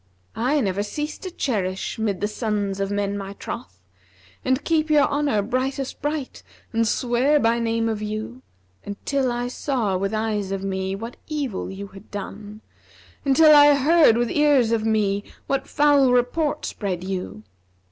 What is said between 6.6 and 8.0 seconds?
and swear by name